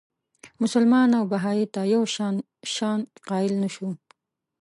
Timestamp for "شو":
3.75-3.89